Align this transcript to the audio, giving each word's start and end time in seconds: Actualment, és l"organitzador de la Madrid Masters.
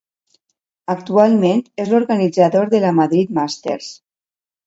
Actualment, 0.93 1.61
és 1.83 1.91
l"organitzador 1.91 2.73
de 2.73 2.81
la 2.87 2.93
Madrid 3.01 3.35
Masters. 3.41 3.93